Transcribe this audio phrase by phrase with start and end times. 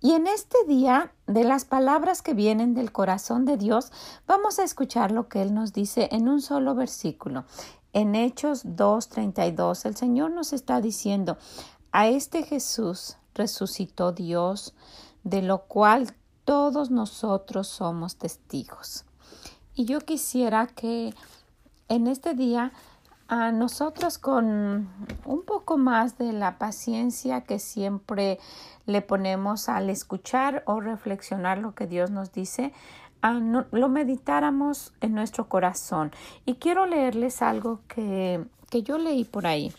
[0.00, 3.90] Y en este día, de las palabras que vienen del corazón de Dios,
[4.28, 7.44] vamos a escuchar lo que Él nos dice en un solo versículo.
[7.92, 11.36] En Hechos 2.32, el Señor nos está diciendo,
[11.90, 14.74] a este Jesús resucitó Dios,
[15.24, 19.04] de lo cual todos nosotros somos testigos.
[19.74, 21.12] Y yo quisiera que
[21.88, 22.72] en este día
[23.28, 24.88] a nosotros con
[25.26, 28.38] un poco más de la paciencia que siempre
[28.86, 32.72] le ponemos al escuchar o reflexionar lo que Dios nos dice,
[33.22, 36.10] lo meditáramos en nuestro corazón.
[36.46, 39.72] Y quiero leerles algo que, que yo leí por ahí.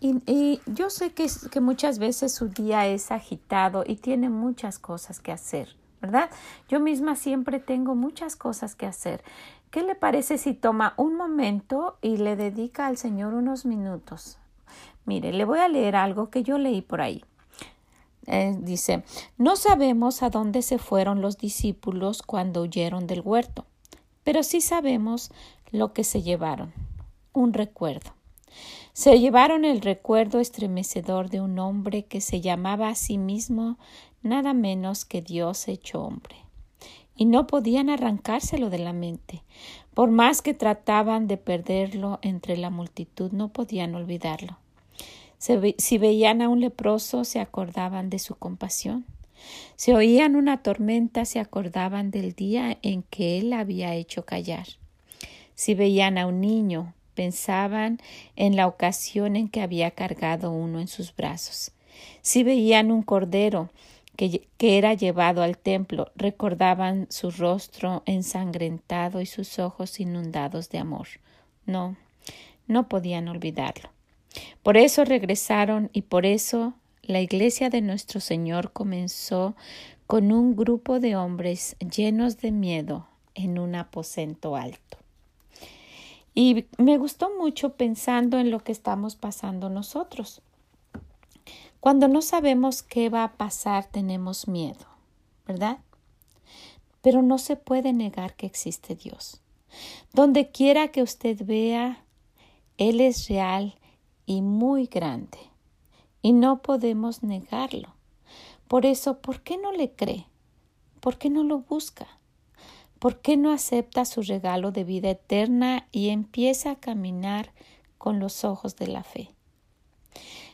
[0.00, 5.20] Y, yo sé que, que muchas veces su día es agitado y tiene muchas cosas
[5.20, 6.28] que hacer, ¿verdad?
[6.68, 9.22] Yo misma siempre tengo muchas cosas que hacer.
[9.72, 14.36] ¿Qué le parece si toma un momento y le dedica al Señor unos minutos?
[15.06, 17.24] Mire, le voy a leer algo que yo leí por ahí.
[18.26, 19.02] Eh, dice,
[19.38, 23.64] no sabemos a dónde se fueron los discípulos cuando huyeron del huerto,
[24.24, 25.30] pero sí sabemos
[25.70, 26.74] lo que se llevaron,
[27.32, 28.10] un recuerdo.
[28.92, 33.78] Se llevaron el recuerdo estremecedor de un hombre que se llamaba a sí mismo
[34.20, 36.42] nada menos que Dios hecho hombre
[37.16, 39.42] y no podían arrancárselo de la mente.
[39.94, 44.58] Por más que trataban de perderlo entre la multitud, no podían olvidarlo.
[45.38, 49.04] si veían a un leproso, se acordaban de su compasión.
[49.76, 54.66] Si oían una tormenta, se acordaban del día en que él había hecho callar.
[55.54, 57.98] Si veían a un niño, pensaban
[58.36, 61.72] en la ocasión en que había cargado uno en sus brazos.
[62.22, 63.70] Si veían un cordero,
[64.16, 71.08] que, era llevado al templo recordaban su rostro ensangrentado y sus ojos inundados de amor.
[71.66, 71.96] No,
[72.66, 73.90] no podían olvidarlo.
[74.62, 79.56] Por eso regresaron y por eso la iglesia de nuestro Señor comenzó
[80.06, 84.98] con un grupo de hombres llenos de miedo en un aposento alto.
[86.34, 90.40] Y me gustó mucho pensando en lo que estamos pasando nosotros.
[91.82, 94.86] Cuando no sabemos qué va a pasar, tenemos miedo,
[95.48, 95.78] ¿verdad?
[97.00, 99.40] Pero no se puede negar que existe Dios.
[100.12, 102.04] Donde quiera que usted vea,
[102.78, 103.80] Él es real
[104.26, 105.38] y muy grande.
[106.22, 107.96] Y no podemos negarlo.
[108.68, 110.28] Por eso, ¿por qué no le cree?
[111.00, 112.06] ¿Por qué no lo busca?
[113.00, 117.52] ¿Por qué no acepta su regalo de vida eterna y empieza a caminar
[117.98, 119.30] con los ojos de la fe?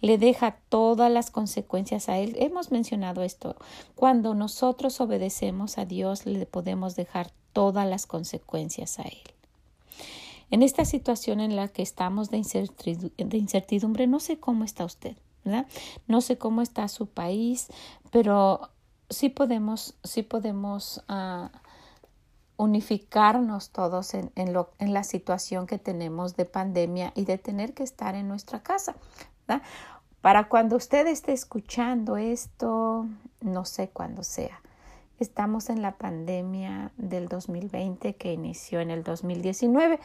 [0.00, 2.36] Le deja todas las consecuencias a Él.
[2.38, 3.56] Hemos mencionado esto.
[3.94, 9.22] Cuando nosotros obedecemos a Dios, le podemos dejar todas las consecuencias a Él.
[10.50, 12.38] En esta situación en la que estamos de
[13.16, 15.16] incertidumbre, no sé cómo está usted.
[16.06, 17.68] No sé cómo está su país,
[18.10, 18.70] pero
[19.08, 21.48] sí podemos, sí podemos uh,
[22.56, 28.14] unificarnos todos en, en la situación que tenemos de pandemia y de tener que estar
[28.14, 28.96] en nuestra casa.
[30.20, 33.06] Para cuando usted esté escuchando esto,
[33.40, 34.60] no sé cuándo sea.
[35.18, 39.98] Estamos en la pandemia del 2020 que inició en el 2019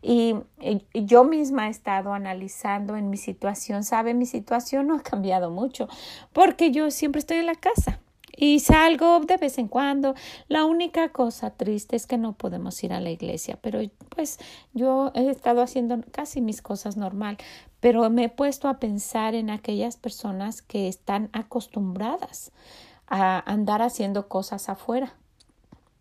[0.00, 3.84] y, y, yo misma he estado analizando en mi situación.
[3.84, 5.88] Sabe, mi situación no ha cambiado mucho
[6.32, 8.00] porque yo siempre estoy en la casa
[8.36, 10.14] y salgo de vez en cuando.
[10.48, 14.38] La única cosa triste es que no podemos ir a la iglesia, pero pues
[14.72, 17.38] yo he estado haciendo casi mis cosas normal,
[17.82, 22.52] pero me he puesto a pensar en aquellas personas que están acostumbradas
[23.08, 25.14] a andar haciendo cosas afuera,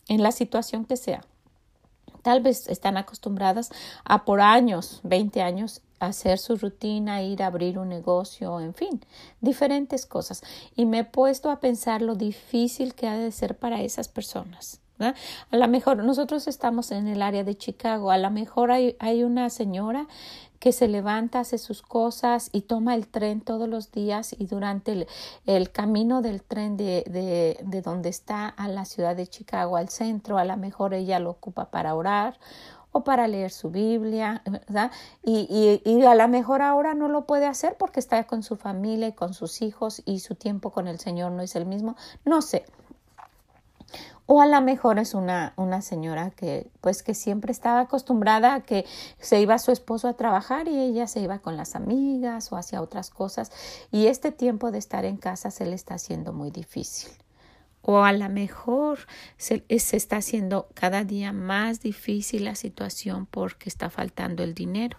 [0.08, 1.26] en la situación que sea.
[2.22, 3.72] Tal vez están acostumbradas
[4.06, 9.02] a por años, 20 años, hacer su rutina, ir a abrir un negocio, en fin,
[9.40, 10.44] diferentes cosas.
[10.76, 14.82] Y me he puesto a pensar lo difícil que ha de ser para esas personas.
[15.00, 19.24] A lo mejor nosotros estamos en el área de Chicago, a lo mejor hay, hay
[19.24, 20.08] una señora
[20.62, 24.92] que se levanta, hace sus cosas y toma el tren todos los días y durante
[24.92, 25.08] el,
[25.48, 29.90] el camino del tren de, de, de, donde está a la ciudad de Chicago al
[29.90, 32.38] centro, a lo mejor ella lo ocupa para orar
[32.92, 34.92] o para leer su Biblia, ¿verdad?
[35.24, 39.08] Y, y, a lo mejor ahora no lo puede hacer porque está con su familia
[39.08, 42.44] y con sus hijos y su tiempo con el Señor no es el mismo, no
[42.44, 42.66] sé.
[44.26, 48.62] O a lo mejor es una, una señora que pues que siempre estaba acostumbrada a
[48.62, 48.86] que
[49.20, 52.82] se iba su esposo a trabajar y ella se iba con las amigas o hacia
[52.82, 53.52] otras cosas
[53.92, 57.12] y este tiempo de estar en casa se le está haciendo muy difícil
[57.82, 59.00] o a lo mejor
[59.38, 64.98] se, se, está haciendo cada día más difícil la situación porque está faltando el dinero.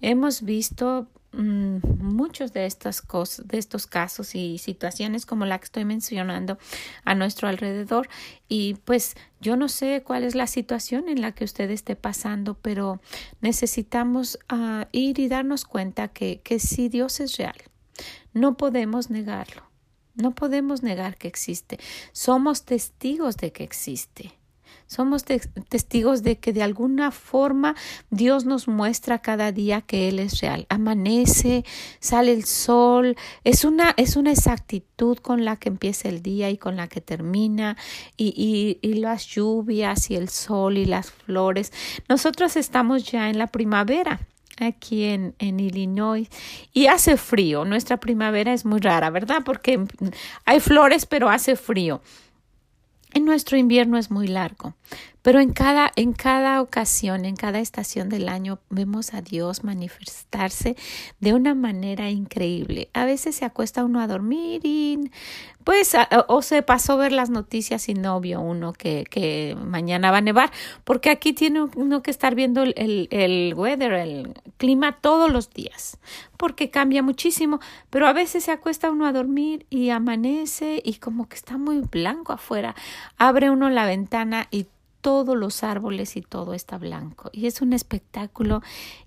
[0.00, 5.84] Hemos visto muchos de estas cosas, de estos casos y situaciones como la que estoy
[5.84, 6.58] mencionando
[7.04, 8.08] a nuestro alrededor
[8.48, 12.54] y pues yo no sé cuál es la situación en la que usted esté pasando,
[12.54, 13.00] pero
[13.40, 17.56] necesitamos ah, ir y darnos cuenta que, que si Dios es real,
[18.32, 19.68] no podemos negarlo.
[20.14, 21.78] No podemos negar que existe.
[22.10, 24.37] Somos testigos de que existe.
[24.88, 27.76] Somos testigos de que de alguna forma
[28.08, 30.64] Dios nos muestra cada día que Él es real.
[30.70, 31.64] Amanece,
[32.00, 33.14] sale el sol,
[33.44, 37.02] es una, es una exactitud con la que empieza el día y con la que
[37.02, 37.76] termina,
[38.16, 41.70] y, y, y las lluvias y el sol y las flores.
[42.08, 44.20] Nosotros estamos ya en la primavera
[44.58, 46.28] aquí en, en, Illinois
[46.72, 47.64] y hace frío.
[47.66, 49.42] Nuestra primavera es muy rara, ¿verdad?
[49.44, 49.84] Porque
[50.46, 52.00] hay flores, pero hace frío.
[53.12, 54.74] En nuestro invierno es muy largo,
[55.28, 60.74] pero en cada, en cada ocasión, en cada estación del año, vemos a Dios manifestarse
[61.20, 62.88] de una manera increíble.
[62.94, 65.10] A veces se acuesta uno a dormir y
[65.64, 65.94] pues
[66.28, 70.16] o se pasó a ver las noticias y no vio uno que, que mañana va
[70.16, 70.50] a nevar,
[70.84, 75.50] porque aquí tiene uno que estar viendo el, el, el weather, el clima todos los
[75.50, 75.98] días,
[76.38, 77.60] porque cambia muchísimo,
[77.90, 81.80] pero a veces se acuesta uno a dormir y amanece y como que está muy
[81.80, 82.74] blanco afuera,
[83.18, 84.68] abre uno la ventana y
[85.08, 87.30] todos los árboles y todo está blanco.
[87.32, 88.60] Y es un espectáculo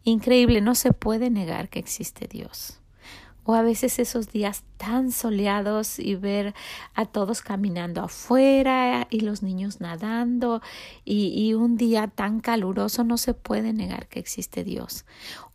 [0.04, 0.60] increíble.
[0.60, 2.80] No se puede negar que existe Dios.
[3.44, 6.56] O a veces esos días tan soleados y ver
[6.96, 10.64] a todos caminando afuera y los niños nadando
[11.06, 15.06] y, un día tan caluroso no se puede negar que existe Dios.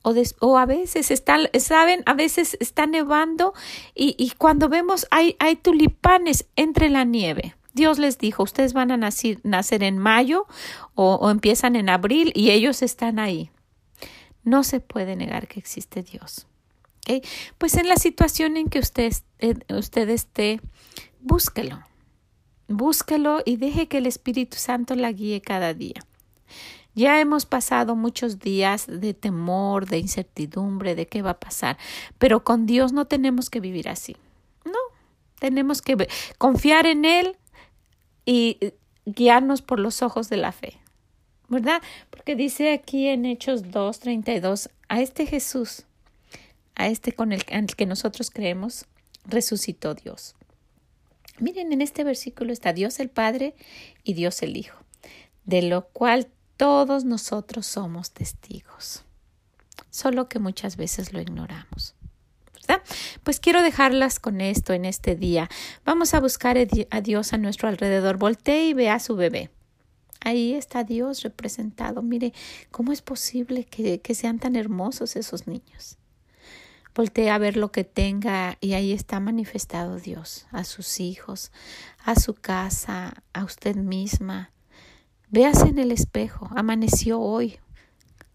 [0.03, 3.53] O, a veces está, saben, a veces está nevando
[3.97, 7.57] y, cuando vemos hay tulipanes entre la nieve.
[7.77, 10.47] Dios les dijo, ustedes van a nacer, en mayo
[10.95, 13.51] o, empiezan en abril y ellos están ahí.
[14.45, 16.47] No se puede negar que existe Dios.
[17.59, 19.13] Pues en la situación en que usted,
[19.69, 20.61] usted esté,
[21.21, 21.83] búsquelo.
[22.67, 26.01] Búsquelo y deje que el Espíritu Santo la guíe cada día.
[26.95, 31.77] Ya hemos pasado muchos días de temor, de incertidumbre, de qué va a pasar,
[32.17, 34.17] pero con Dios no tenemos que vivir así.
[34.65, 34.79] No,
[35.39, 36.09] tenemos que
[36.39, 37.37] confiar en Él,
[38.27, 38.75] y
[39.07, 40.79] guiarnos por los ojos de la fe.
[41.49, 41.81] ¿Verdad?
[42.11, 45.85] Porque dice aquí en Hechos 2:32, a este Jesús,
[46.75, 48.85] a este con el, el que nosotros creemos,
[49.25, 50.35] resucitó Dios.
[51.39, 53.55] Miren, en este versículo está Dios el Padre
[54.03, 54.79] y Dios el Hijo,
[55.45, 59.05] de lo cual todos nosotros somos testigos,
[59.91, 61.95] solo que muchas veces lo ignoramos.
[63.23, 65.49] Pues quiero dejarlas con esto en este día.
[65.85, 66.57] Vamos a buscar
[66.91, 68.17] a Dios a nuestro alrededor.
[68.19, 69.51] Voltee y ve a su bebé.
[70.21, 72.03] Ahí está Dios representado.
[72.03, 72.33] Mire,
[72.71, 75.99] ¿cómo es posible que, que sean tan hermosos esos niños?
[76.95, 81.53] Voltee a ver lo que tenga y ahí está manifestado Dios, a sus hijos,
[82.03, 84.51] a su casa, a usted misma.
[85.29, 87.59] Véase en el espejo, amaneció hoy,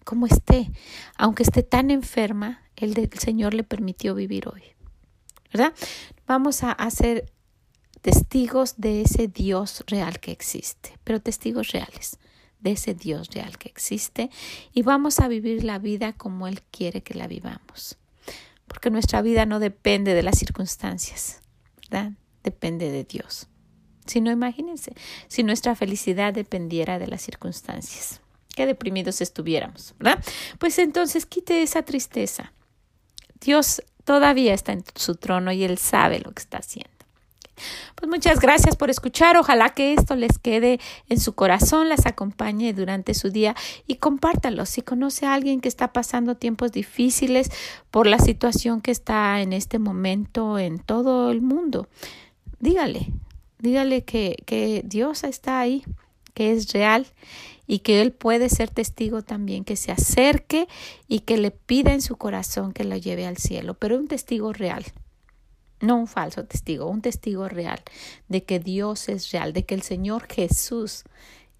[0.04, 0.70] como esté,
[1.18, 4.64] aunque esté tan enferma, el, Señor le permitió vivir hoy.
[5.54, 5.74] ¿Verdad?
[6.28, 7.32] Vamos a, ser
[8.02, 12.18] testigos de ese Dios real que existe, pero testigos reales
[12.60, 14.30] de ese Dios real que existe
[14.72, 17.98] y vamos a vivir la vida como Él quiere que la vivamos.
[18.68, 21.42] Porque nuestra vida no depende de las circunstancias,
[21.90, 22.14] ¿verdad?
[22.44, 23.48] Depende de Dios.
[24.06, 24.94] Si no, imagínense,
[25.28, 28.22] si nuestra felicidad dependiera de las circunstancias,
[28.56, 30.24] qué deprimidos estuviéramos, ¿verdad?
[30.60, 32.54] Pues entonces quite esa tristeza,
[33.42, 36.92] Dios todavía está en su trono y Él sabe lo que está haciendo.
[37.96, 39.38] Pues muchas gracias por escuchar.
[39.38, 40.80] Ojalá que esto les quede
[41.10, 43.56] en su corazón, las acompañe durante su día
[43.88, 44.66] y compártalo.
[44.66, 47.52] Si conoce a alguien que está pasando tiempos difíciles
[47.92, 51.88] por la situación que está en este momento en todo el mundo,
[52.60, 53.12] dígale,
[53.60, 55.84] dígale que, que Dios está ahí,
[56.34, 57.08] que es real
[57.68, 60.68] y que él puede ser testigo también, que se acerque
[61.08, 64.54] y que le pida en su corazón que lo lleve al cielo, pero un testigo
[64.54, 64.86] real,
[65.80, 67.82] no un falso testigo, un testigo real
[68.28, 71.04] de que Dios es real, de que el Señor Jesús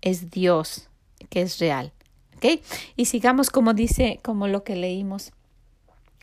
[0.02, 0.90] es Dios,
[1.30, 1.94] que es real
[2.42, 2.62] ¿ok?
[2.96, 5.32] Y sigamos como dice, como lo que leímos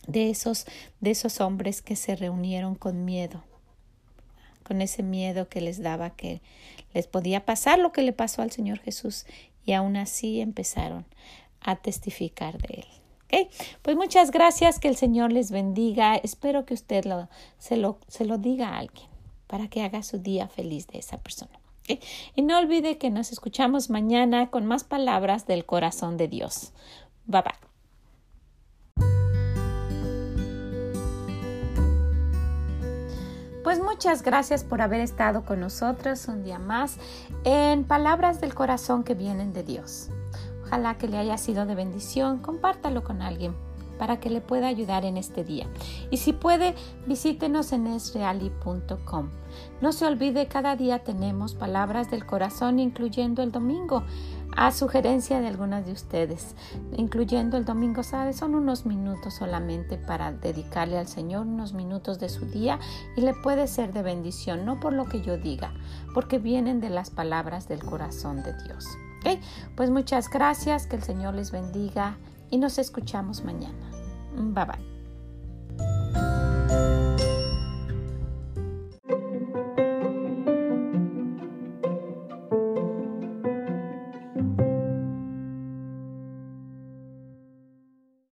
[0.06, 0.66] de esos,
[1.00, 3.44] de esos hombres que se reunieron con miedo,
[4.68, 6.40] con ese miedo que les daba que
[6.94, 9.26] les podía pasar lo que le pasó al Señor Jesús
[9.64, 11.06] y aún así empezaron
[11.60, 13.48] a testificar de él.
[13.82, 16.16] Pues muchas gracias, que el Señor les bendiga.
[16.16, 19.08] Espero que usted lo, se, lo, se lo diga a alguien
[19.46, 21.58] para que haga su día feliz de esa persona.
[22.34, 26.72] Y no olvide que nos escuchamos mañana con más palabras del corazón de Dios.
[27.26, 27.67] Bye bye.
[33.64, 36.96] Pues muchas gracias por haber estado con nosotros un día más
[37.44, 40.10] en Palabras del Corazón que vienen de Dios.
[40.62, 43.54] Ojalá que le haya sido de bendición, compártalo con alguien
[43.98, 45.66] para que le pueda ayudar en este día.
[46.10, 46.74] Y si puede,
[47.06, 49.28] visítenos en esreali.com.
[49.80, 54.04] No se olvide, cada día tenemos palabras del corazón, incluyendo el domingo,
[54.56, 56.54] a sugerencia de algunas de ustedes,
[56.96, 58.32] incluyendo el domingo, ¿sabe?
[58.32, 62.78] Son unos minutos solamente para dedicarle al Señor, unos minutos de su día
[63.16, 65.72] y le puede ser de bendición, no por lo que yo diga,
[66.14, 68.86] porque vienen de las palabras del corazón de Dios.
[69.76, 72.16] Pues muchas gracias, que el Señor les bendiga
[72.50, 73.90] y nos escuchamos mañana.
[74.34, 74.97] Bye bye.